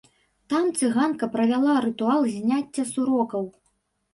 [0.53, 3.43] Там цыганка правяла рытуал зняцця сурокаў.